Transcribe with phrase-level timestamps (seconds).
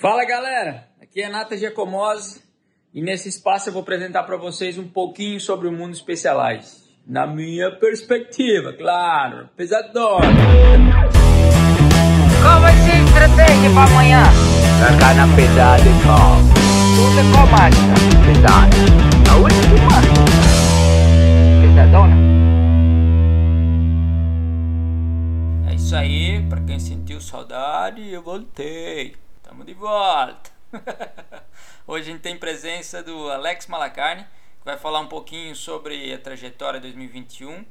[0.00, 2.40] Fala galera, aqui é Nata Giacomose
[2.94, 6.88] e nesse espaço eu vou apresentar para vocês um pouquinho sobre o mundo Specialized.
[7.06, 10.26] Na minha perspectiva, claro, pesadona.
[12.40, 14.22] Qual vai ser a estratégia para amanhã?
[14.80, 16.38] Tacar na pesada, irmão.
[17.04, 17.94] Usa qual máquina?
[18.24, 18.76] Pesada.
[19.30, 20.00] A última?
[21.60, 22.16] Pesadona?
[25.70, 29.14] É isso aí, para quem sentiu saudade, eu voltei.
[29.60, 30.50] Tamo de volta.
[31.86, 36.18] Hoje a gente tem presença do Alex Malacarne, que vai falar um pouquinho sobre a
[36.18, 37.64] trajetória 2021,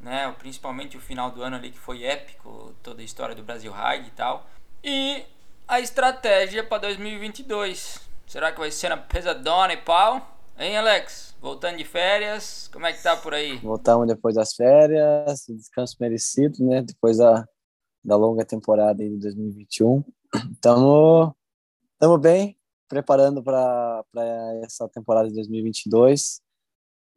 [0.00, 0.34] né?
[0.38, 4.08] Principalmente o final do ano ali que foi épico, toda a história do Brasil Ride
[4.08, 4.46] e tal.
[4.84, 5.24] E
[5.66, 8.00] a estratégia para 2022.
[8.26, 10.36] Será que vai ser na pesadona e pau?
[10.58, 11.34] Hein, Alex?
[11.40, 13.56] Voltando de férias, como é que tá por aí?
[13.58, 16.82] Voltamos depois das férias, descanso merecido, né?
[16.82, 17.46] Depois da,
[18.04, 20.04] da longa temporada de 2021.
[20.52, 21.32] Estamos
[22.18, 22.56] bem,
[22.88, 24.02] preparando para
[24.64, 26.40] essa temporada de 2022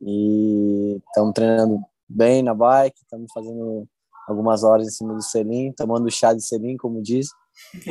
[0.01, 3.87] e estamos treinando bem na bike, estamos fazendo
[4.27, 7.29] algumas horas em cima do selim, tomando chá de selim, como diz,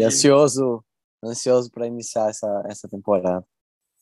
[0.00, 0.84] e ansioso,
[1.24, 3.44] ansioso para iniciar essa, essa temporada.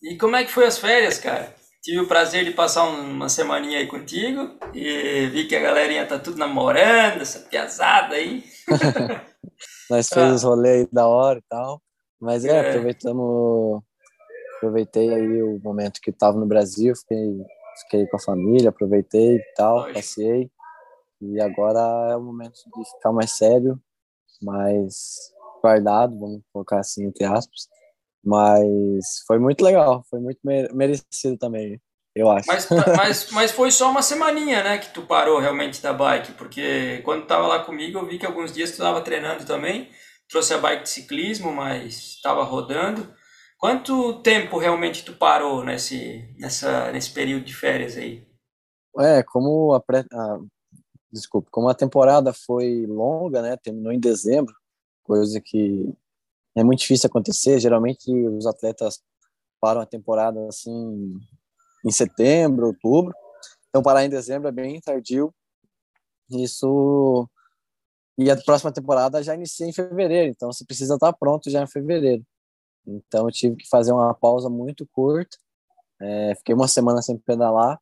[0.03, 1.55] E como é que foi as férias, cara?
[1.83, 6.19] Tive o prazer de passar uma semaninha aí contigo e vi que a galerinha tá
[6.19, 8.45] tudo namorando, essa piazada aí.
[9.89, 11.81] Nós fez os rolês da hora e tal.
[12.21, 12.69] Mas é, É.
[12.71, 13.83] aproveitamos.
[14.57, 17.37] Aproveitei aí o momento que estava no Brasil, fiquei,
[17.83, 19.95] fiquei com a família, aproveitei e tal, Lógico.
[19.95, 20.51] passei.
[21.21, 21.79] E agora
[22.13, 23.79] é o momento de ficar mais sério,
[24.43, 24.95] mais
[25.63, 27.69] guardado, vamos colocar assim, entre aspas.
[28.25, 31.81] Mas foi muito legal, foi muito mere- merecido também,
[32.15, 32.49] eu acho.
[32.49, 37.01] Mas, mas, mas foi só uma semaninha, né, que tu parou realmente da bike, porque
[37.05, 39.89] quando tava lá comigo eu vi que alguns dias tu tava treinando também,
[40.29, 43.15] trouxe a bike de ciclismo, mas tava rodando.
[43.59, 48.27] Quanto tempo realmente tu parou nesse, nessa, nesse período de férias aí?
[48.99, 50.39] É, como a pré, a,
[51.11, 53.57] desculpa, como a temporada foi longa, né?
[53.57, 54.55] Terminou em dezembro,
[55.03, 55.93] coisa que
[56.55, 57.59] é muito difícil acontecer.
[57.59, 59.01] Geralmente os atletas
[59.61, 61.19] param a temporada assim
[61.85, 63.15] em setembro, outubro.
[63.69, 65.35] Então parar em dezembro é bem tardio.
[66.31, 67.29] Isso
[68.19, 71.67] e a próxima temporada já inicia em fevereiro, então você precisa estar pronto já em
[71.67, 72.25] fevereiro.
[72.87, 75.37] Então eu tive que fazer uma pausa muito curta.
[76.01, 77.81] É, fiquei uma semana sem pedalar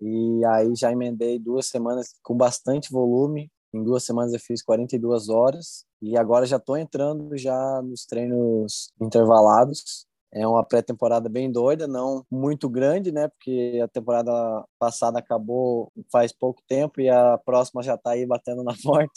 [0.00, 3.50] e aí já emendei duas semanas com bastante volume.
[3.74, 8.92] Em duas semanas eu fiz 42 horas e agora já estou entrando já nos treinos
[9.00, 10.06] intervalados.
[10.34, 13.28] É uma pré-temporada bem doida, não muito grande, né?
[13.28, 14.32] Porque a temporada
[14.78, 19.12] passada acabou faz pouco tempo e a próxima já está aí batendo na porta.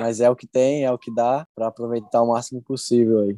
[0.00, 3.36] Mas é o que tem, é o que dá para aproveitar o máximo possível aí.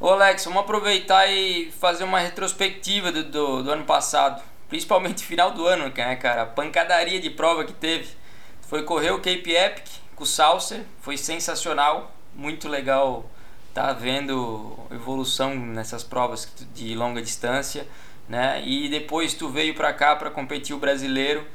[0.00, 4.42] Ô Alex, vamos aproveitar e fazer uma retrospectiva do, do, do ano passado.
[4.68, 6.42] Principalmente final do ano, né, cara?
[6.42, 8.14] A pancadaria de prova que teve.
[8.62, 9.86] Foi correr o Cape Epic
[10.16, 13.26] com o Saucer, foi sensacional, muito legal
[13.76, 17.86] tá vendo evolução nessas provas de longa distância,
[18.26, 18.62] né?
[18.64, 21.46] E depois tu veio pra cá pra competir o brasileiro.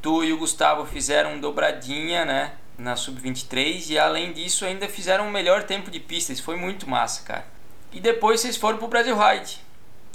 [0.00, 2.52] Tu e o Gustavo fizeram dobradinha, né?
[2.78, 6.32] Na sub-23 e além disso ainda fizeram o melhor tempo de pista.
[6.32, 7.44] Isso foi muito massa, cara.
[7.92, 9.60] E depois vocês foram pro Brasil Ride.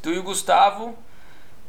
[0.02, 0.98] Tu e o Gustavo,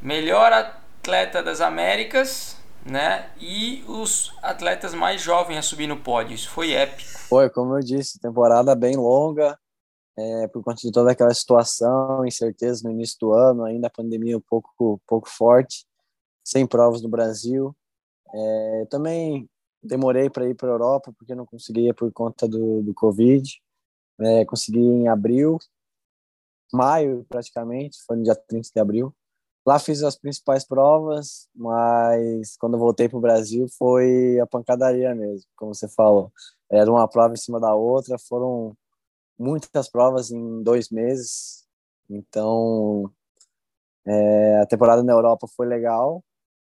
[0.01, 3.31] melhor atleta das Américas, né?
[3.41, 6.35] E os atletas mais jovens a subir no pódio.
[6.35, 7.11] Isso foi épico.
[7.29, 9.59] Foi, como eu disse, temporada bem longa,
[10.17, 14.37] é, por conta de toda aquela situação, incerteza no início do ano, ainda a pandemia
[14.37, 15.87] um pouco, pouco forte,
[16.45, 17.75] sem provas no Brasil.
[18.35, 19.49] É, também
[19.83, 23.49] demorei para ir para a Europa, porque não conseguia por conta do, do Covid.
[24.21, 25.59] É, consegui em abril,
[26.73, 29.15] maio praticamente, foi no dia 30 de abril.
[29.65, 35.47] Lá fiz as principais provas, mas quando voltei para o Brasil foi a pancadaria mesmo,
[35.57, 36.33] como você falou
[36.73, 38.75] era uma prova em cima da outra, foram
[39.39, 41.67] muitas provas em dois meses,
[42.09, 43.13] então
[44.07, 46.25] é, a temporada na Europa foi legal,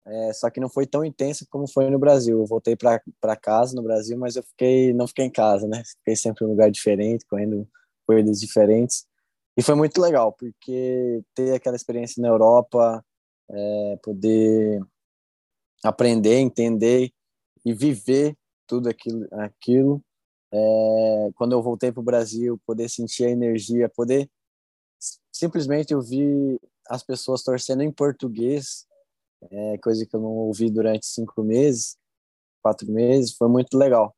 [0.07, 2.39] é, só que não foi tão intensa como foi no Brasil.
[2.41, 5.83] Eu voltei para casa no Brasil, mas eu fiquei não fiquei em casa, né?
[5.99, 7.69] Fiquei sempre em um lugar diferente, correndo
[8.07, 9.07] corridas diferentes,
[9.57, 13.05] e foi muito legal porque ter aquela experiência na Europa,
[13.51, 14.81] é, poder
[15.85, 17.11] aprender, entender
[17.65, 18.37] e viver
[18.67, 20.03] tudo aquilo, aquilo.
[20.53, 24.31] É, quando eu voltei para o Brasil, poder sentir a energia, poder
[25.33, 28.87] simplesmente ouvir as pessoas torcendo em português,
[29.51, 31.97] é, coisa que eu não ouvi durante cinco meses,
[32.63, 34.15] quatro meses, foi muito legal.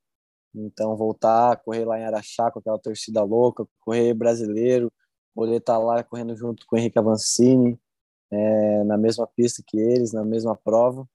[0.55, 4.93] Então, voltar correr lá em Araxá com aquela torcida louca, correr brasileiro,
[5.38, 7.81] poder estar lá correndo junto com o Henrique Avancini,
[8.29, 11.08] é, na mesma pista que eles, na mesma prova,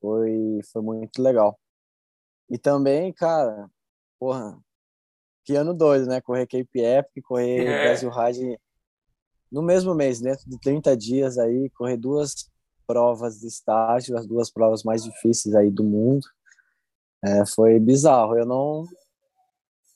[0.00, 1.56] foi, foi muito legal.
[2.50, 3.70] E também, cara,
[4.18, 4.58] porra,
[5.44, 6.20] que ano doido, né?
[6.20, 7.82] Correr Cape Epic, correr É.
[7.84, 8.58] Brasil Ride
[9.52, 12.50] no mesmo mês, dentro de 30 dias aí, correr duas
[12.88, 16.26] provas de estágio, as duas provas mais difíceis aí do mundo.
[17.24, 18.36] É, foi bizarro.
[18.36, 18.82] Eu não,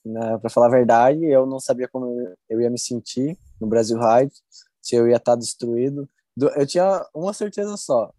[0.04, 2.06] né, para falar a verdade, eu não sabia como
[2.48, 4.34] eu ia me sentir no Brasil Ride,
[4.80, 6.08] se eu ia estar destruído.
[6.36, 8.12] Du- Eu tinha uma certeza só,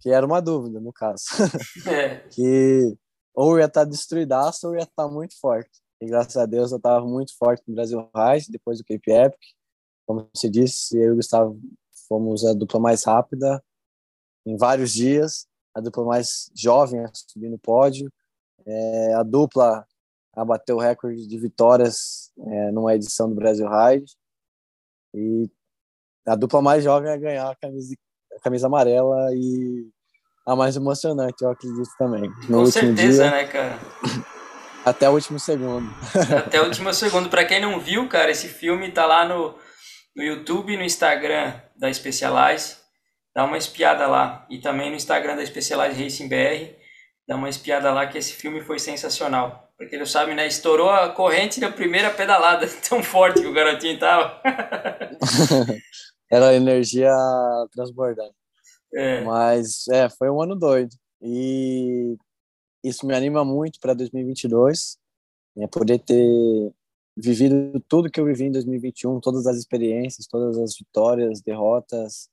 [0.00, 1.24] que era uma dúvida, no caso,
[1.86, 2.20] É.
[2.30, 2.96] que
[3.34, 5.70] ou ia estar destruidaço ou ia estar muito forte.
[6.00, 9.40] E graças a Deus eu estava muito forte no Brasil Ride, depois do Cape Epic.
[10.06, 11.60] Como você disse, eu e o Gustavo
[12.08, 13.62] fomos a dupla mais rápida
[14.46, 18.10] em vários dias, a dupla mais jovem a subir no pódio,
[18.66, 19.86] é, a dupla
[20.32, 24.12] a bater o recorde de vitórias é, numa edição do Brasil Ride
[25.14, 25.48] e
[26.26, 27.94] a dupla mais jovem a ganhar a camisa,
[28.36, 29.88] a camisa amarela e
[30.46, 32.28] a mais emocionante, eu acredito também.
[32.48, 33.78] No Com último certeza, dia, né, cara?
[34.84, 35.88] até o último segundo.
[36.36, 37.28] Até o último segundo.
[37.28, 39.54] Pra quem não viu, cara, esse filme tá lá no,
[40.16, 42.78] no YouTube e no Instagram da Specialized.
[43.34, 44.46] Dá uma espiada lá.
[44.50, 46.74] E também no Instagram da Specialized Racing BR.
[47.28, 49.69] Dá uma espiada lá que esse filme foi sensacional.
[49.80, 50.46] Pra quem não sabe, né?
[50.46, 52.66] Estourou a corrente da primeira pedalada.
[52.86, 54.38] Tão forte que o garotinho tava.
[56.30, 57.10] Era a energia
[57.72, 58.34] transbordante.
[58.92, 60.94] É, Mas é, foi um ano doido.
[61.22, 62.14] E
[62.84, 64.98] isso me anima muito para 2022,
[65.56, 66.70] né, poder ter
[67.16, 72.28] vivido tudo que eu vivi em 2021, todas as experiências, todas as vitórias, derrotas,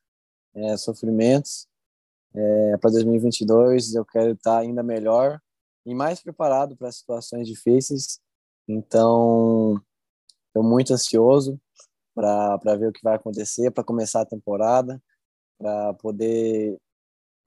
[0.53, 1.65] é, sofrimentos.
[2.35, 5.39] É, para 2022 eu quero estar ainda melhor
[5.87, 8.19] e mais preparado para situações difíceis.
[8.67, 9.81] Então,
[10.47, 11.57] estou muito ansioso
[12.13, 15.01] para ver o que vai acontecer, para começar a temporada,
[15.57, 16.77] para poder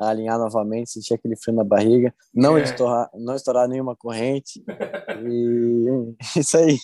[0.01, 2.63] alinhar novamente, sentir aquele frio na barriga, não, É.
[2.63, 4.65] estourar, não estourar nenhuma corrente.
[5.23, 6.79] E isso aí.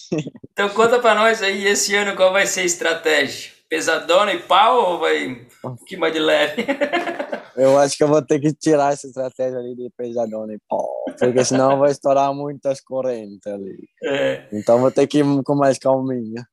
[0.53, 3.53] Então conta pra nós aí, esse ano qual vai ser a estratégia?
[3.69, 5.27] Pesadona e pau ou vai
[5.65, 6.67] um pouquinho mais de leve?
[7.57, 10.89] Eu acho que eu vou ter que tirar essa estratégia ali de pesadona e pau,
[11.19, 13.89] porque senão vai estourar muitas correntes ali.
[14.05, 14.47] É.
[14.53, 16.47] Então vou ter que ir com mais calminha.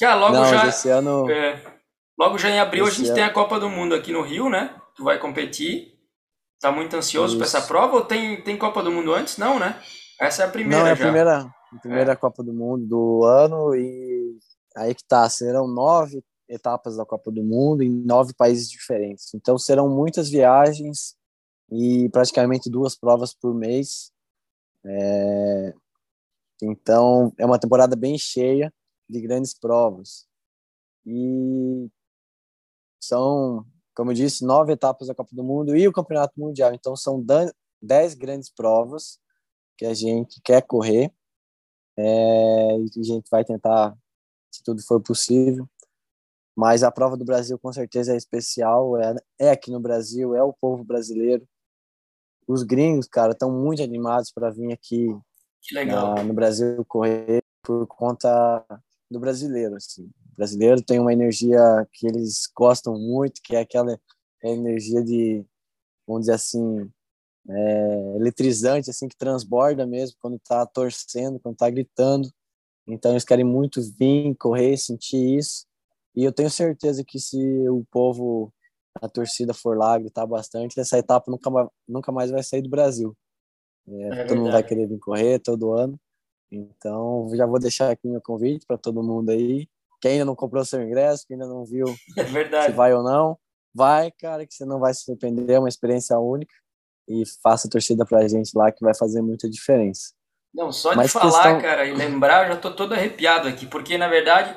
[0.00, 0.66] Cara, logo não, já.
[0.68, 1.60] esse ano É.
[2.18, 4.22] Logo já em abril a Esse gente ano- tem a Copa do Mundo aqui no
[4.22, 4.74] Rio, né?
[4.94, 5.92] Tu vai competir.
[6.60, 7.42] Tá muito ansioso Isso.
[7.42, 9.38] essa prova ou tem, tem Copa do Mundo antes?
[9.38, 9.80] Não, né?
[10.20, 11.02] Essa é a primeira não é a já.
[11.04, 14.36] primeira, a primeira Copa do Mundo do ano e
[14.76, 16.22] aí que tá, serão nove
[16.52, 19.32] etapas da Copa do Mundo em nove países diferentes.
[19.34, 21.16] Então serão muitas viagens
[21.70, 24.12] e praticamente duas provas por mês.
[24.84, 25.74] É,
[26.62, 28.72] Então é uma temporada bem cheia
[29.08, 30.26] de grandes provas.
[31.06, 31.88] E
[33.00, 36.72] são, como eu disse, nove etapas da Copa do Mundo e o Campeonato Mundial.
[36.74, 37.24] Então são
[37.82, 39.18] dez grandes provas
[39.76, 41.12] que a gente quer correr.
[41.96, 43.96] É, e a gente vai tentar,
[44.50, 45.68] se tudo for possível.
[46.54, 50.42] Mas a prova do Brasil com certeza é especial, é, é aqui no Brasil, é
[50.42, 51.46] o povo brasileiro.
[52.46, 55.06] Os gringos, cara, estão muito animados para vir aqui
[55.86, 58.64] na- no Brasil correr por conta
[59.10, 59.76] do brasileiro.
[59.76, 60.04] Assim.
[60.04, 61.60] O brasileiro tem uma energia
[61.92, 63.98] que eles gostam muito, que é aquela
[64.42, 65.44] energia de,
[66.06, 66.90] vamos dizer assim,
[67.48, 72.28] é, eletrizante, assim, que transborda mesmo quando está torcendo, quando está gritando.
[72.86, 75.64] Então eles querem muito vir, correr, sentir isso.
[76.14, 77.38] E eu tenho certeza que se
[77.68, 78.52] o povo,
[79.00, 81.50] a torcida for lá gritar bastante, essa etapa nunca,
[81.88, 83.16] nunca mais vai sair do Brasil.
[83.88, 85.98] É, É todo mundo vai querer vir correr todo ano.
[86.50, 89.66] Então, já vou deixar aqui meu convite para todo mundo aí.
[90.00, 91.86] Quem ainda não comprou seu ingresso, quem ainda não viu
[92.18, 93.38] É se vai ou não,
[93.74, 96.54] vai, cara, que você não vai se surpreender, é uma experiência única.
[97.08, 100.12] E faça torcida pra gente lá, que vai fazer muita diferença.
[100.54, 103.66] Não, só de Mas falar, questão- cara, e lembrar, eu já tô todo arrepiado aqui,
[103.66, 104.54] porque na verdade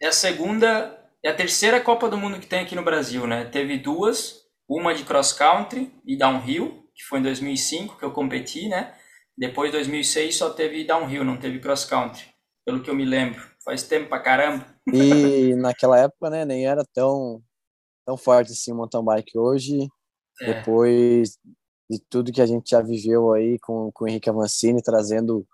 [0.00, 3.44] é a segunda, é a terceira Copa do Mundo que tem aqui no Brasil, né?
[3.44, 8.68] Teve duas, uma de cross country e downhill, que foi em 2005 que eu competi,
[8.68, 8.94] né?
[9.36, 12.24] Depois 2006 só teve downhill, não teve cross country,
[12.64, 13.42] pelo que eu me lembro.
[13.64, 14.64] Faz tempo pra caramba.
[14.92, 17.42] E naquela época, né, nem era tão,
[18.06, 19.36] tão forte assim o mountain bike.
[19.38, 19.88] Hoje,
[20.40, 20.54] É.
[20.54, 21.38] depois
[21.90, 25.46] de tudo que a gente já viveu aí com, com o Henrique Avancini, trazendo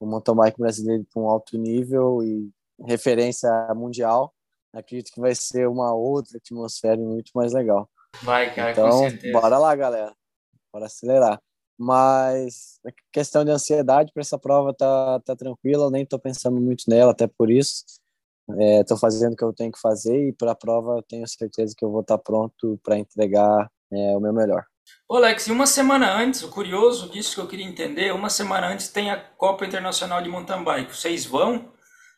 [0.00, 2.50] o mountain bike brasileiro para um alto nível e
[2.84, 4.34] referência mundial,
[4.72, 7.88] acredito que vai ser uma outra atmosfera muito mais legal.
[8.22, 9.40] Vai, cara, com Então, certeza.
[9.40, 10.14] bora lá, galera.
[10.72, 11.40] Bora acelerar.
[11.78, 16.58] Mas a questão de ansiedade para essa prova tá, tá tranquila, eu nem estou pensando
[16.58, 17.84] muito nela, até por isso.
[18.48, 21.74] Estou é, fazendo o que eu tenho que fazer e para a prova tenho certeza
[21.76, 24.64] que eu vou estar tá pronto para entregar é, o meu melhor.
[25.08, 28.68] Ô Alex, e uma semana antes, o curioso disso que eu queria entender, uma semana
[28.68, 30.96] antes tem a Copa Internacional de Mountain Bike.
[30.96, 31.72] Vocês vão?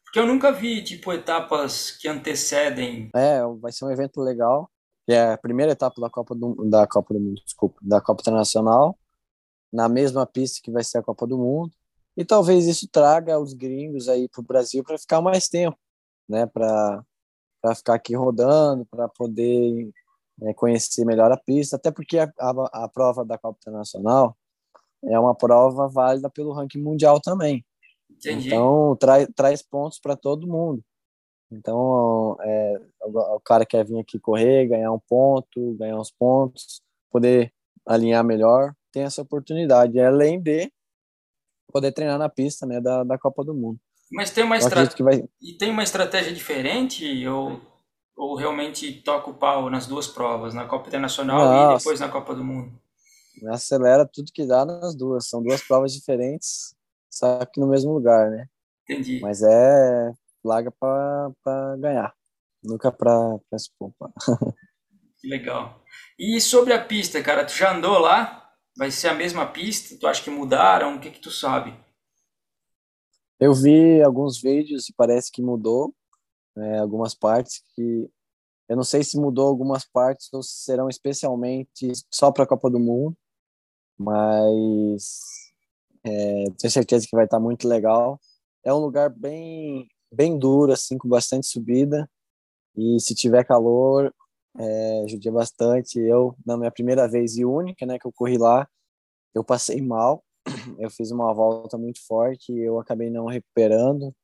[0.09, 3.11] Porque eu nunca vi, tipo, etapas que antecedem.
[3.15, 4.71] É, vai ser um evento legal.
[5.07, 8.99] É a primeira etapa da Copa do, da Copa do Mundo, desculpa, da Copa Internacional,
[9.73, 11.73] na mesma pista que vai ser a Copa do Mundo.
[12.17, 15.79] E talvez isso traga os gringos aí para o Brasil para ficar mais tempo
[16.29, 17.05] né, para
[17.75, 19.91] ficar aqui rodando, para poder
[20.43, 24.37] é, conhecer melhor a pista, até porque a, a, a, prova da Copa Internacional
[25.05, 27.65] é uma prova válida pelo ranking mundial também.
[28.19, 28.49] Entendi.
[28.49, 30.83] Então, traz, traz pontos para todo mundo.
[31.51, 36.83] Então, é, o, o cara quer vir aqui correr, ganhar um ponto, ganhar uns pontos,
[37.11, 37.53] poder
[37.87, 40.71] alinhar melhor, tem essa oportunidade, além de
[41.73, 43.79] poder treinar na pista né, da, da Copa do Mundo.
[44.11, 45.05] Mas tem uma estratégia.
[45.05, 45.25] Vai...
[45.41, 47.61] E tem uma estratégia diferente ou,
[48.17, 51.75] ou realmente toca o pau nas duas provas, na Copa Internacional Nossa.
[51.75, 52.73] e depois na Copa do Mundo?
[53.49, 55.29] Acelera tudo que dá nas duas.
[55.29, 56.75] São duas provas diferentes,
[57.19, 58.47] só que no mesmo lugar, né?
[58.89, 59.21] Entendi.
[59.21, 60.13] Mas é
[60.45, 62.15] larga para ganhar,
[62.63, 64.13] nunca para se poupar.
[65.21, 65.83] Que legal.
[66.17, 68.53] E sobre a pista, cara, tu já andou lá?
[68.77, 69.99] Vai ser a mesma pista?
[69.99, 70.95] Tu acha que mudaram?
[70.95, 71.75] O que que tu sabe?
[73.41, 75.93] Eu vi alguns vídeos e parece que mudou
[76.57, 78.09] né, algumas partes que
[78.69, 82.69] eu não sei se mudou algumas partes ou se serão especialmente só para a Copa
[82.69, 83.17] do Mundo,
[83.97, 85.48] mas
[86.09, 88.21] é, tenho certeza que vai estar muito legal.
[88.65, 92.09] É um lugar bem bem duro assim, com bastante subida
[92.77, 94.13] e se tiver calor
[94.59, 95.99] é, judia bastante.
[95.99, 98.67] Eu na minha primeira vez e única, né, que eu corri lá,
[99.35, 100.25] eu passei mal
[100.79, 104.15] eu fiz uma volta muito forte e eu acabei não recuperando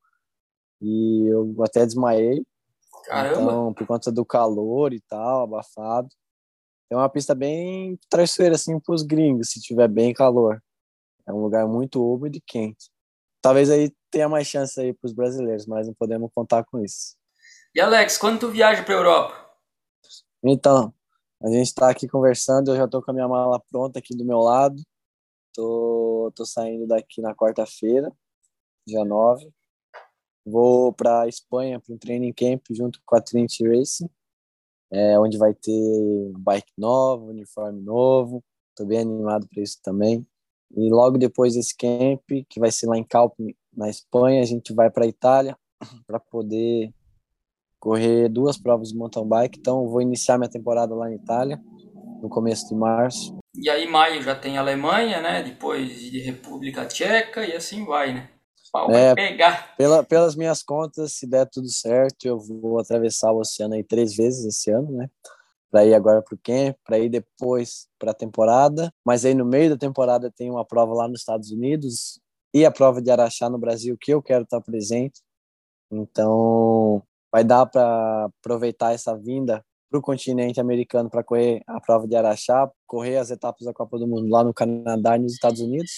[0.81, 2.45] e eu até desmaiei.
[3.05, 3.41] Caramba!
[3.41, 6.09] Então, por conta do calor e tal, abafado.
[6.89, 10.61] É uma pista bem traiçoeira, assim, para os gringos, se tiver bem calor.
[11.27, 12.89] É um lugar muito úmido e quente.
[13.41, 17.15] Talvez aí tenha mais chance aí para os brasileiros, mas não podemos contar com isso.
[17.73, 19.45] E Alex, quando tu viaja para Europa?
[20.43, 20.93] Então,
[21.41, 24.25] a gente está aqui conversando, eu já estou com a minha mala pronta aqui do
[24.25, 24.81] meu lado.
[25.53, 28.11] Tô, tô saindo daqui na quarta-feira,
[28.87, 29.51] dia 9.
[30.45, 34.09] Vou para Espanha para um training camp junto com a Trinity Racing,
[34.91, 38.43] é, onde vai ter bike novo, uniforme novo.
[38.75, 40.25] Tô bem animado para isso também.
[40.71, 43.33] E logo depois desse camp, que vai ser lá em Calp,
[43.75, 45.57] na Espanha, a gente vai para a Itália
[46.07, 46.93] para poder
[47.79, 49.59] correr duas provas de mountain bike.
[49.59, 51.61] Então, vou iniciar minha temporada lá na Itália
[52.21, 53.37] no começo de março.
[53.55, 55.43] E aí maio já tem Alemanha, né?
[55.43, 58.29] Depois de República Tcheca e assim vai, né?
[58.71, 59.75] Pau é, vai pegar.
[59.77, 64.15] Pela, pelas minhas contas, se der tudo certo, eu vou atravessar o oceano aí três
[64.15, 65.09] vezes esse ano, né?
[65.75, 68.93] Para ir agora para o camp, para ir depois para a temporada.
[69.05, 72.17] Mas aí no meio da temporada tem uma prova lá nos Estados Unidos
[72.53, 75.19] e a prova de Araxá no Brasil que eu quero estar presente.
[75.91, 82.07] Então vai dar para aproveitar essa vinda para o continente americano para correr a prova
[82.07, 85.59] de Araxá, correr as etapas da Copa do Mundo lá no Canadá e nos Estados
[85.59, 85.91] Unidos,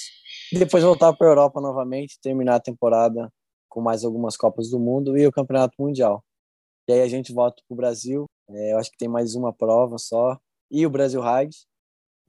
[0.52, 3.32] e depois voltar para a Europa novamente, terminar a temporada
[3.70, 6.24] com mais algumas Copas do Mundo e o Campeonato Mundial.
[6.90, 9.54] E aí a gente volta para o Brasil, é, eu acho que tem mais uma
[9.54, 10.40] prova só,
[10.70, 11.58] e o Brasil Ride,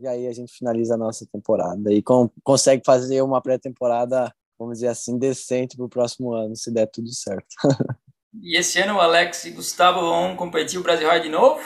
[0.00, 4.78] e aí a gente finaliza a nossa temporada e com, consegue fazer uma pré-temporada, vamos
[4.78, 7.48] dizer assim, decente para o próximo ano, se der tudo certo.
[8.42, 11.60] E esse ano o Alex e Gustavo vão competir o Brasil Ride de novo?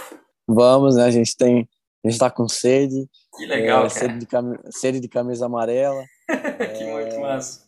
[0.46, 1.04] Vamos, né?
[1.04, 1.68] A gente tem.
[2.04, 3.08] A gente tá com sede.
[3.36, 4.58] Que legal, é, sede, de cam...
[4.70, 6.04] sede de camisa amarela.
[6.28, 6.92] que é...
[6.92, 7.62] muito massa.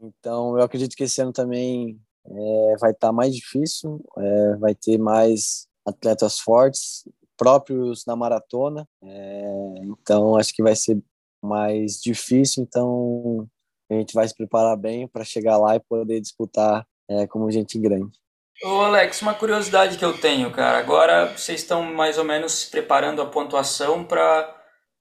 [0.00, 4.74] Então, eu acredito que esse ano também é, vai estar tá mais difícil, é, vai
[4.74, 7.04] ter mais atletas fortes,
[7.36, 8.88] próprios na maratona.
[9.02, 11.02] É, então, acho que vai ser
[11.42, 12.62] mais difícil.
[12.62, 13.48] Então,
[13.90, 17.78] a gente vai se preparar bem para chegar lá e poder disputar é, como gente
[17.78, 18.18] grande.
[18.62, 20.78] Ô Alex, uma curiosidade que eu tenho, cara.
[20.78, 24.52] Agora vocês estão mais ou menos se preparando a pontuação para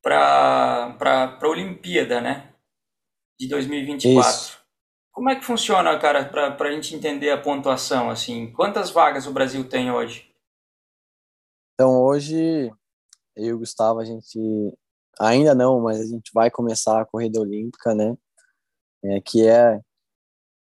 [0.01, 0.97] para
[1.41, 2.49] a Olimpíada, né?
[3.39, 4.29] De 2024.
[4.29, 4.57] Isso.
[5.13, 8.09] Como é que funciona, cara, para a gente entender a pontuação?
[8.09, 10.32] Assim, quantas vagas o Brasil tem hoje?
[11.73, 12.71] Então hoje
[13.35, 14.39] eu e o Gustavo a gente
[15.19, 18.15] ainda não, mas a gente vai começar a corrida olímpica, né?
[19.03, 19.81] É, que é,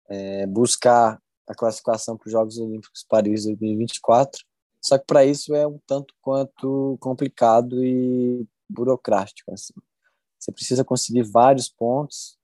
[0.10, 4.44] é buscar a classificação para os Jogos Olímpicos Paris 2024.
[4.82, 9.54] Só que para isso é um tanto quanto complicado e burocrático.
[9.54, 9.74] Assim.
[10.40, 12.38] você precisa conseguir vários pontos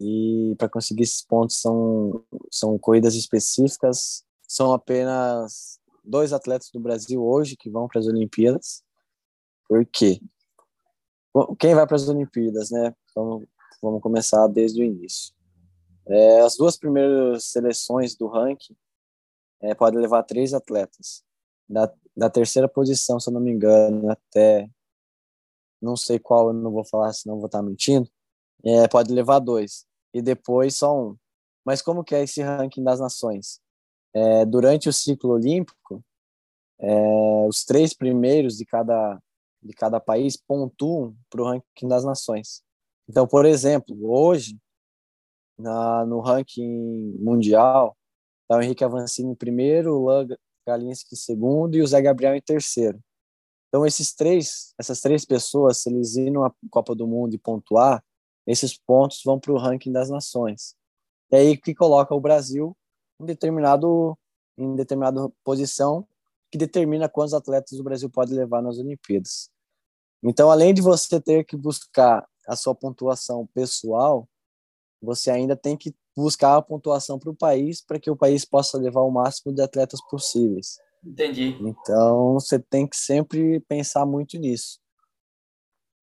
[0.00, 4.24] e para conseguir esses pontos são são corridas específicas.
[4.48, 8.82] São apenas dois atletas do Brasil hoje que vão para as Olimpíadas.
[9.68, 10.20] Por quê?
[11.58, 12.94] Quem vai para as Olimpíadas, né?
[13.14, 13.46] Vamos,
[13.80, 15.34] vamos começar desde o início.
[16.06, 18.76] É, as duas primeiras seleções do ranking
[19.60, 21.24] é, podem levar três atletas.
[21.68, 24.68] Da, da terceira posição, se eu não me engano, até
[25.80, 28.08] não sei qual, eu não vou falar, senão vou estar mentindo.
[28.64, 31.16] É, pode levar dois e depois só um.
[31.64, 33.61] Mas como que é esse ranking das nações?
[34.14, 36.04] É, durante o ciclo olímpico,
[36.78, 39.20] é, os três primeiros de cada
[39.62, 42.64] de cada país pontuam para o ranking das nações.
[43.08, 44.58] Então, por exemplo, hoje
[45.56, 47.96] na, no ranking mundial,
[48.42, 50.26] está o Henrique Avancini em primeiro, o Lan
[50.80, 53.00] em segundo e o Zé Gabriel em terceiro.
[53.68, 58.04] Então, esses três, essas três pessoas, se eles irem na Copa do Mundo e pontuar,
[58.46, 60.74] esses pontos vão para o ranking das nações.
[61.30, 62.76] E aí que coloca o Brasil
[63.20, 64.16] em determinado
[64.56, 66.06] em determinada posição
[66.50, 69.50] que determina quantos atletas o Brasil pode levar nas Olimpíadas.
[70.22, 74.28] Então, além de você ter que buscar a sua pontuação pessoal,
[75.00, 78.76] você ainda tem que buscar a pontuação para o país para que o país possa
[78.76, 80.78] levar o máximo de atletas possíveis.
[81.04, 81.56] Entendi.
[81.60, 84.78] Então você tem que sempre pensar muito nisso.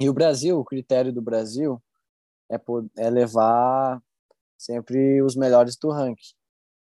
[0.02, 1.82] E o Brasil, o critério do Brasil
[2.52, 2.60] é,
[2.98, 4.02] é levar
[4.58, 6.34] sempre os melhores do ranking.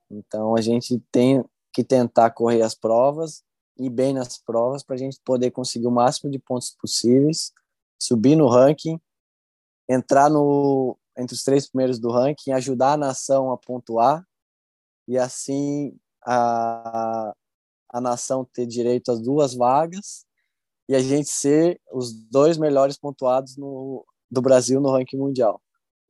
[0.10, 1.44] Então a gente tem
[1.74, 3.44] que tentar correr as provas
[3.78, 7.52] e bem nas provas para a gente poder conseguir o máximo de pontos possíveis,
[8.00, 9.00] subir no ranking,
[9.90, 14.26] entrar no entre os três primeiros do ranking, ajudar a nação a pontuar
[15.08, 17.34] e assim a,
[17.90, 20.26] a nação ter direito às duas vagas
[20.90, 25.62] e a gente ser os dois melhores pontuados no, do Brasil no ranking mundial.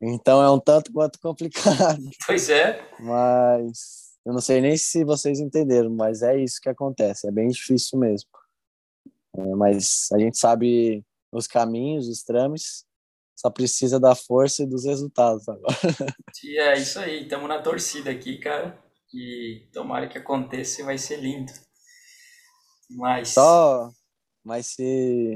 [0.07, 2.01] Então é um tanto quanto complicado.
[2.27, 2.87] Pois é.
[2.99, 7.27] Mas eu não sei nem se vocês entenderam, mas é isso que acontece.
[7.27, 8.29] É bem difícil mesmo.
[9.37, 12.85] É, mas a gente sabe os caminhos, os trâmites
[13.35, 15.75] só precisa da força e dos resultados agora.
[16.43, 18.77] E é isso aí, estamos na torcida aqui, cara.
[19.11, 21.51] E tomara que aconteça e vai ser lindo.
[22.91, 23.29] Mas.
[23.29, 23.89] Só.
[24.43, 25.35] Mas se.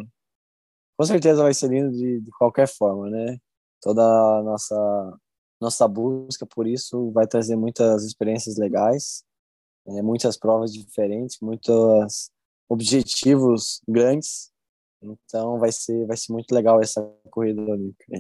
[0.95, 3.39] Com certeza vai ser lindo de, de qualquer forma, né?
[3.81, 5.19] Toda a nossa,
[5.61, 9.23] nossa busca por isso vai trazer muitas experiências legais,
[9.87, 12.31] é, muitas provas diferentes, muitos
[12.69, 14.51] objetivos grandes
[15.01, 18.19] então vai ser, vai ser muito legal essa corrida olímpica.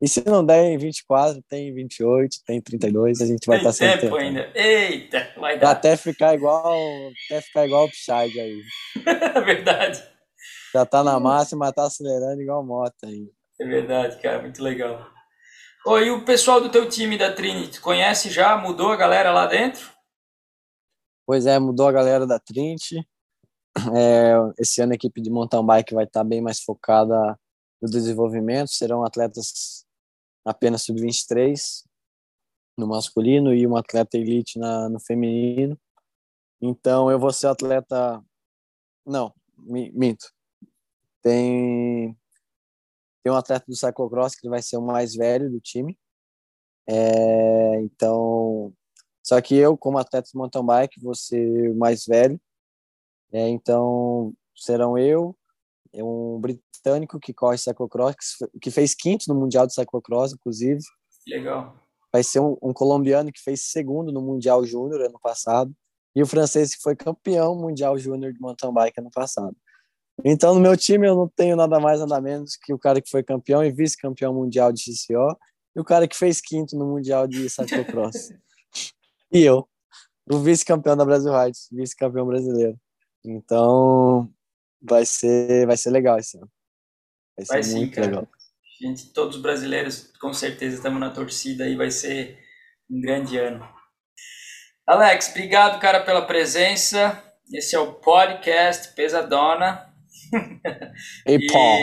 [0.00, 3.58] E se não der em 24, tem em 28, tem em 32, a gente vai
[3.58, 4.50] estar tá sem tempo, tempo ainda.
[4.54, 5.70] Eita, vai dar.
[5.70, 6.76] Até ficar igual,
[7.26, 8.62] até ficar igual o Pichard aí.
[9.44, 10.02] verdade.
[10.74, 13.30] Já tá na máxima, tá acelerando igual moto aí.
[13.62, 15.08] É verdade, cara, muito legal.
[15.86, 18.56] Oi, e o pessoal do teu time da Trinity, conhece já?
[18.56, 19.88] Mudou a galera lá dentro?
[21.24, 22.96] Pois é, mudou a galera da Trinity.
[23.96, 27.38] É, esse ano a equipe de mountain bike vai estar bem mais focada
[27.80, 29.86] no desenvolvimento, serão atletas
[30.44, 31.84] apenas sub-23
[32.76, 35.78] no masculino e um atleta elite na, no feminino.
[36.60, 38.22] Então eu vou ser atleta.
[39.06, 40.26] Não, minto.
[41.22, 42.14] Tem,
[43.22, 45.98] tem um atleta do cyclocross que vai ser o mais velho do time.
[46.88, 48.72] É, então,
[49.22, 52.40] só que eu, como atleta de mountain bike, vou ser o mais velho
[53.32, 55.34] é, então, serão eu,
[55.94, 58.14] um britânico que corre cyclocross,
[58.60, 60.80] que fez quinto no Mundial de Cyclocross, inclusive.
[61.26, 61.74] Legal.
[62.12, 65.74] Vai ser um, um colombiano que fez segundo no Mundial Júnior ano passado.
[66.14, 69.56] E o francês que foi campeão mundial júnior de mountain bike ano passado.
[70.24, 73.10] Então, no meu time, eu não tenho nada mais, nada menos que o cara que
[73.10, 75.36] foi campeão e vice-campeão mundial de XCO
[75.74, 78.30] e o cara que fez quinto no mundial de cyclocross.
[79.32, 79.68] e eu,
[80.30, 82.78] o vice-campeão da Brasil Rides, vice-campeão brasileiro.
[83.24, 84.30] Então,
[84.80, 86.50] vai ser, vai ser legal esse ano.
[87.36, 88.06] Vai ser vai sim, muito cara.
[88.06, 88.28] legal.
[88.80, 92.38] Gente, todos os brasileiros, com certeza, estamos na torcida e vai ser
[92.90, 93.66] um grande ano.
[94.86, 97.22] Alex, obrigado, cara, pela presença.
[97.52, 99.91] Esse é o podcast Pesadona.
[101.26, 101.78] E, pau.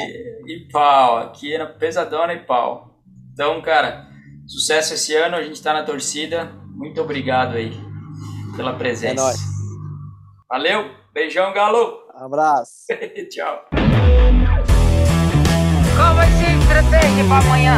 [0.48, 1.18] E pau.
[1.18, 3.00] Aqui era pesadona e pau.
[3.34, 4.08] Então, cara,
[4.48, 5.36] sucesso esse ano.
[5.36, 6.52] A gente tá na torcida.
[6.76, 7.72] Muito obrigado aí
[8.56, 9.14] pela é presença.
[9.14, 9.40] É nóis.
[10.50, 10.90] Valeu.
[11.14, 12.00] Beijão, Galo.
[12.16, 12.86] Abraço.
[13.30, 13.66] Tchau.
[15.96, 17.78] Como vai ser estratégia pra amanhã?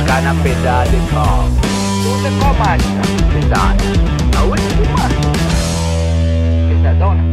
[0.00, 1.44] Andar na pedada e pau.
[2.02, 2.86] Tudo é qual marcha?
[4.38, 5.08] A última.
[6.68, 7.31] Pesadona.